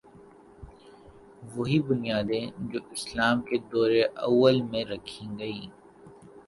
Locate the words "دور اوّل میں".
3.71-4.83